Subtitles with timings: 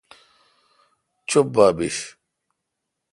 [1.29, 1.97] چپ با بیش۔